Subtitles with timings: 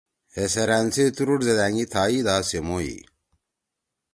[0.35, 2.95] ہے سیرأن سی تُورُوڑ زید أنگی تھائی دا سے موئی۔